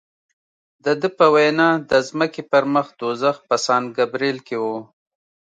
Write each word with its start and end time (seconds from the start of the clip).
د 0.83 0.85
ده 1.01 1.09
په 1.17 1.25
وینا 1.33 1.69
د 1.89 1.91
ځمکې 2.07 2.41
پر 2.51 2.63
مخ 2.73 2.87
دوزخ 2.99 3.35
په 3.47 3.55
سان 3.65 3.83
ګبرېل 3.97 4.37
کې 4.47 4.57
و. 4.63 4.65